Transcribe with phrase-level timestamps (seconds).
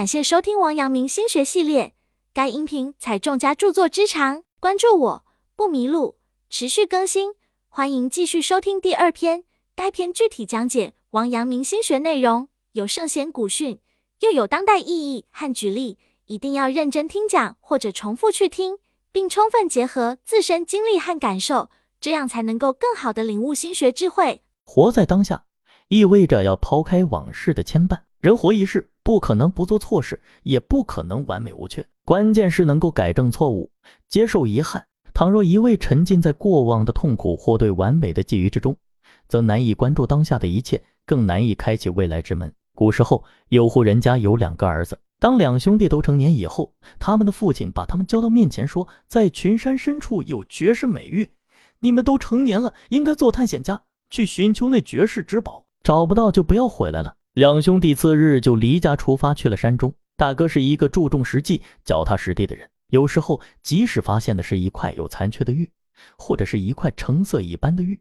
[0.00, 1.92] 感谢收听王阳明心学系列，
[2.32, 6.16] 该音频采众家著作之长，关注我不迷路，
[6.48, 7.34] 持续更新，
[7.68, 9.44] 欢迎继续收听第二篇。
[9.76, 13.78] 该篇具体讲解王阳明心学内容，有圣贤古训，
[14.20, 18.78] 又有当代意义和举例，一定要认真听讲或者重复去听，
[19.12, 21.68] 并充分结合自身经历和感受，
[22.00, 24.42] 这样才能够更好的领悟心学智慧。
[24.64, 25.44] 活在当下，
[25.88, 27.98] 意味着要抛开往事的牵绊。
[28.20, 31.86] 人活一世，不可能不做错事，也不可能完美无缺。
[32.04, 33.70] 关键是能够改正错误，
[34.08, 34.84] 接受遗憾。
[35.14, 38.76] 倘若一味沉浸在过往的痛苦或对完美的觊觎之中，
[39.26, 42.52] 则难以关注当下的一切，更难以开启未来之门。
[42.74, 51.30] 古时候有户人家有两个儿子，当两兄弟都成年以后，他们的父亲把他们叫到面前，说：“在群山深处有绝世美玉，
[51.78, 55.64] 你们都成年了，应该做探险家，去寻求那绝世之宝。
[55.82, 59.94] 找不到就不要回来了。”两兄弟次日就离家出发去了山中。
[60.16, 65.70] 大哥是一个注重实际、脚踏实地的人，有时候即使发现的是一块有残缺的玉，
[66.18, 67.98] 或者是一块成色一般的玉，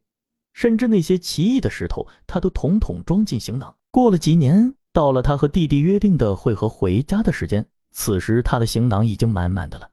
[0.53, 3.73] 甚至那些奇异的石头，他都统统装进行囊。
[3.91, 9.87] 过了几年，到了他和弟弟约定的会合回家的时间，此时他的行囊已经满满的了。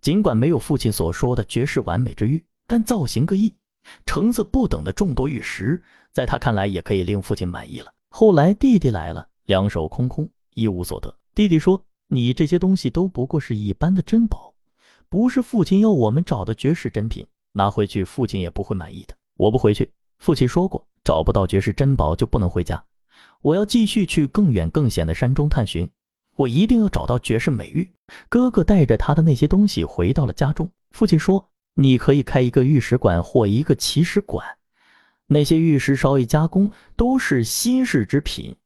[0.00, 3.54] 尽管没有父亲所说的绝世完美之玉，但造型各异、
[4.04, 5.80] 成色不等的众多玉石，
[6.12, 7.92] 在他看来也可以令父亲满意了。
[8.16, 11.12] 后来弟弟来了，两手空空，一无所得。
[11.34, 14.54] 弟弟说：“你这些东西都不过是一般的珍宝，
[15.08, 22.84] 不是父亲要我们找的绝世珍品，拿回去父亲也不会满意的。”我不回去，父亲说过，找不到绝世珍宝就不能回家。
[23.42, 25.90] 我要继续去更远更险的山中探寻，
[26.36, 27.92] 我一定要找到绝世美玉。
[28.28, 34.46] 哥哥带着他的那些东西回到了家中，父亲说：“你可以开一个玉石馆或一个奇石馆。”
[35.26, 38.56] 那些玉石稍一加工，都是稀世之品。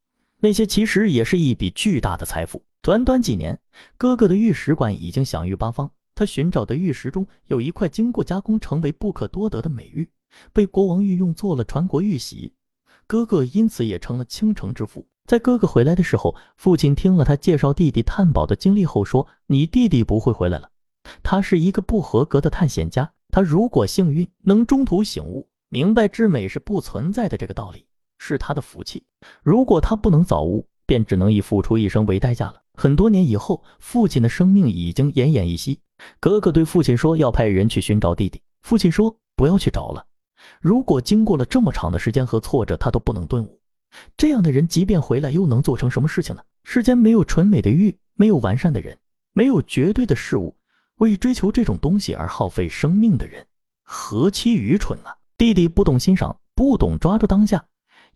[0.41, 2.63] 那些其实也是一笔巨大的财富。
[2.83, 3.59] 短短几年，
[3.97, 5.91] 哥哥的玉石馆已经享誉八方。
[6.15, 10.09] 他寻找的玉石中有一块经过加工，成为不可多得的美玉，
[10.53, 12.53] 被国王御用做了传国玉玺。
[13.07, 15.07] 哥哥因此也成了倾城之富。
[15.27, 20.71] 在哥哥回来的时候，父亲听了他介绍弟弟探宝的经历后说：“你弟弟不会回来了，
[21.23, 23.13] 他是一个不合格的探险家。
[23.31, 27.87] 他如果幸运，能中途醒悟。”明白至美是不存在的这个道理，
[28.19, 29.05] 是他的福气。
[29.43, 32.63] 如果他不能早悟，便只能以付出一生为代价了。
[32.75, 35.79] 很多年以后，父亲的生命已经奄奄一息。
[36.21, 38.41] 哥哥对父亲说要派人去寻找弟弟。
[38.63, 40.07] 父亲说不要去找了。
[40.61, 43.61] 如果经过了这么长的时间和挫折，他都不能顿悟，
[44.17, 46.43] 这样的人即便回来，又能做成什么事情呢？
[46.65, 48.97] 世间没有纯美的玉，没有完善的人，
[49.33, 50.57] 没有绝对的事物。
[50.97, 53.47] 为追求这种东西而耗费生命的人，
[53.83, 55.15] 何其愚蠢啊！
[55.39, 57.65] 弟弟不懂欣赏，不懂抓住当下，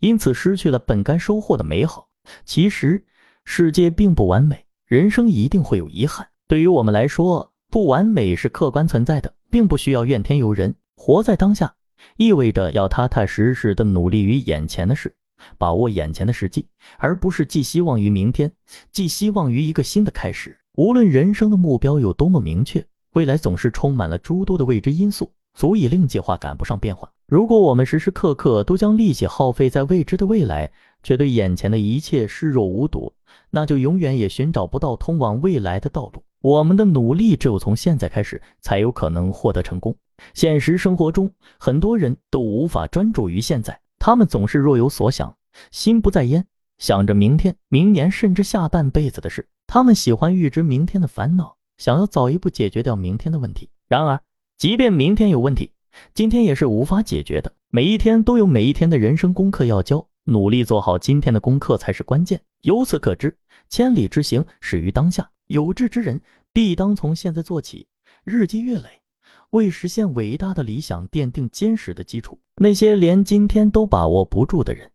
[0.01, 2.09] 因此失去了本该收获的美好。
[2.43, 3.01] 其实
[3.45, 6.27] 世界并不完美，人生一定会有遗憾。
[6.49, 10.75] 对于我们来说，不完美是客观存在的，并不需要怨天尤人。
[10.97, 11.73] 活在当下，
[12.17, 15.15] 意味着要踏踏实实的努力于眼前的事，
[15.57, 16.67] 把握眼前的时机，
[16.97, 18.51] 而不是寄希望于明天，
[18.91, 20.59] 寄希望于一个新的开始。
[20.75, 25.31] 无论人生的目标有多么明确，未来总是充满了诸多的未知因素。
[25.53, 27.09] 足以令计划赶不上变化。
[27.27, 30.71] 如果我们时时刻刻都将力气耗费在未知的未来，
[31.01, 33.11] 却对眼前的一切视若无睹，
[33.49, 36.23] 那就永远也寻找不到通往未来的道路。
[36.41, 39.95] 我们的努力只有从现在开始，才有可能获得成功。
[40.33, 45.35] 现实生活中，很多人都无法专注于现在，他们总是若有所想，
[45.71, 46.45] 心不在焉，
[46.77, 49.47] 想着明天、明年，甚至下半辈子的事。
[49.65, 53.69] 他们喜欢预知明天的烦恼，想要早一步解决掉明天的问题。
[53.87, 54.21] 然而，
[54.63, 55.73] 即便明天有问题，
[56.13, 57.53] 今天也是无法解决的。
[57.69, 62.41] 每一天都有每一天的人生功课要交，努力做好今天的功课才是关键。
[62.61, 63.37] 由此可知，
[63.67, 65.29] 千里之行始于当下。
[65.47, 66.21] 有志之人
[66.53, 67.85] 必当从现在做起，
[68.23, 69.01] 日积月累，
[69.49, 72.39] 为实现伟大的理想奠定坚实的基础。
[72.55, 74.89] 那些连今天都把握不住的人，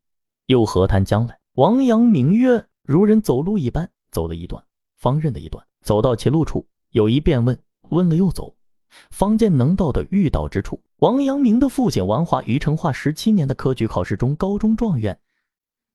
[0.47, 1.39] 又何谈将来？
[1.57, 4.65] 王阳明曰：“如人走路一般，走了一段，
[4.97, 5.63] 方认得一段。
[5.83, 7.59] 走到歧路处，有一便问，
[7.91, 8.51] 问了又走。”
[9.11, 10.81] 方见能到的欲到之处。
[10.99, 15.19] 王阳明的父亲王华于成化十七年的科举考试中高中状元，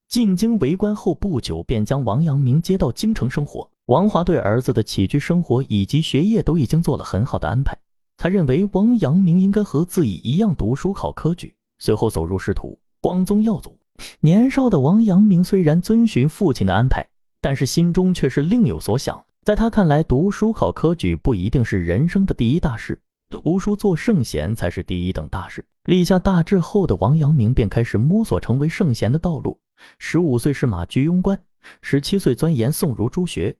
[0.07, 3.69] 进京为官后不久，便将王阳明接到京城生活。
[3.87, 7.77] 王华对儿子的起居生活以及学业都已经做了很好的安排。
[8.15, 13.77] 他认为王阳明应该和自己一样读书考科举，随后走入仕途，光宗耀祖。
[14.21, 17.05] 年少的王阳明虽然遵循父亲的安排，
[17.41, 19.21] 但是心中却是另有所想。
[19.43, 22.97] 在他看来，读书考科举不一定是人生的第一大事，
[23.29, 25.65] 读书做圣贤才是第一等大事。
[25.83, 29.59] 立下大志后的王阳明便开始摸索成为圣贤的道路。
[29.99, 31.37] 十五岁是马居庸关，
[31.81, 33.53] 十七岁钻研宋儒诸学，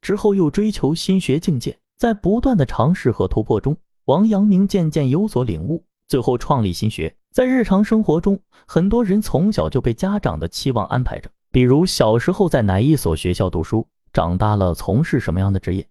[0.00, 3.76] 之后又追求新学境界，在不断的尝试和突破中，
[4.06, 7.14] 王阳明渐渐有所领悟，最后创立新学。
[7.30, 13.86] 在日常生活中，很多人从小就被家长的期望安排着，比如小时候在哪一所学校读书，
[14.18, 15.88] 长大了从事什么样的职业，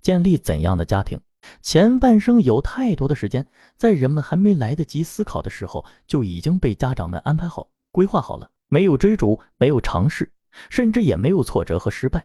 [0.00, 1.20] 建立怎样的家庭。
[1.60, 3.46] 前半生有太多的时间，
[3.76, 8.50] 在人们还没来得及思考的时候，就已经被家长们安排好、规划好了。
[8.68, 10.32] 没有追逐，没有尝试，
[10.70, 12.24] 甚至也没有挫折和失败，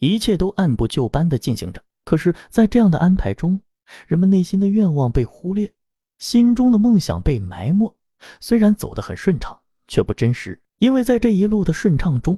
[0.00, 1.80] 一切都按部就班地进行着。
[2.04, 3.60] 可是，在这样的安排中，
[4.08, 5.72] 人们内心的愿望被忽略，
[6.18, 7.94] 心中的梦想被埋没。
[8.40, 12.36] 虽然走得很顺畅，却不真实，因为在这一路的顺畅中，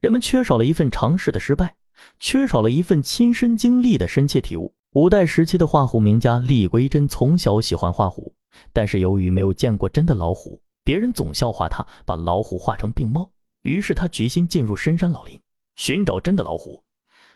[0.00, 1.74] 人们缺少了一份尝试的失败，
[2.20, 4.72] 缺少了一份亲身经历的深切体悟。
[4.94, 8.32] 五代时期的画虎名家厉归真从小喜欢画虎，
[8.72, 13.28] 但是由于没有见过真的老虎，别人总笑话他把老虎画成病猫。
[13.62, 15.38] 于是他决心进入深山老林
[15.74, 16.80] 寻找真的老虎。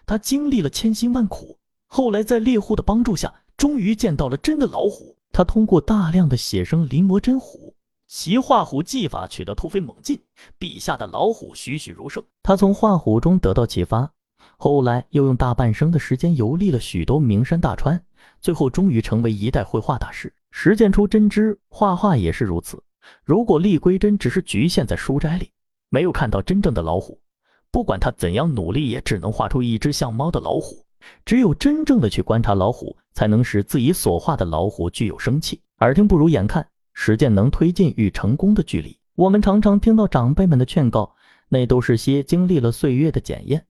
[0.07, 5.17] 他经历了千辛万苦，后来在猎户的帮助下，终于见到了真的老虎。
[5.33, 7.75] 他通过大量的写生临摹真虎，
[8.15, 10.21] 其画虎技法取得突飞猛进，
[10.59, 12.23] 笔下的老虎栩栩如生。
[12.43, 14.13] 他从画虎中得到启发。
[14.59, 17.99] 后来又用大半生的时间游历了许多名山大川，
[18.39, 21.59] 最后终于成为一代绘画大师，实践出真知。
[21.71, 22.85] 画画也是如此。
[23.25, 25.51] 如果厉归真只是局限在书斋里，
[25.89, 27.19] 没有看到真正的老虎，
[27.71, 30.85] 不管他怎样努力，也只能画出一只像猫的老虎。
[31.25, 35.63] 只有真正的去观察老虎，才能使自己所画的老虎具有生气。
[35.79, 38.99] 耳听不如眼看，实践能推进与成功的距离。
[39.15, 41.15] 我们常常听到长辈们的劝告，
[41.49, 43.65] 那都是些经历了岁月的检验。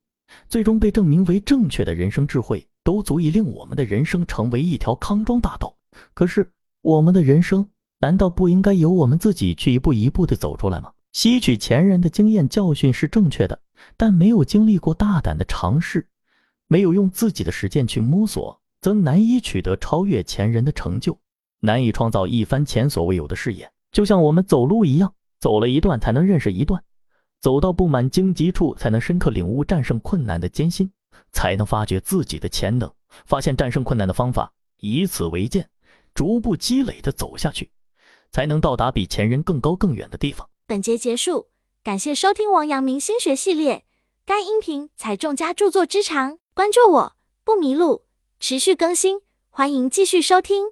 [0.48, 5.76] 最终被证明为正确的人生智慧，都足以令我们的人生成为一条康庄大道。
[6.14, 7.68] 可是，我们的人生
[8.00, 10.90] 难道不应该由我们自己去一步一步的走出来吗？
[11.12, 13.60] 吸取前人的经验教训是正确的，
[13.98, 16.08] 但没有经历过大胆的尝试，
[16.66, 21.18] 没有用自己的实践去摸索，则难以取得超越前人的成就，
[21.62, 23.70] 难以创造一番前所未有的事业。
[23.92, 26.82] 就像我们走路一样，走了一段才能认识一段。
[27.40, 30.90] 走到布满荆棘处，才能深刻领悟战胜困难的艰辛，
[31.32, 32.92] 才能发掘自己的潜能，
[33.26, 35.68] 发现战胜困难的方法，以此为鉴，
[36.14, 37.70] 逐步积累的走下去，
[38.30, 40.48] 才能到达比前人更高更远的地方。
[40.66, 41.48] 本节结束，
[41.82, 43.84] 感谢收听王阳明心学系列。
[44.24, 48.04] 该音频采众家著作之长，关注我不迷路，
[48.38, 49.20] 持续更新，
[49.50, 50.66] 欢迎继续收听。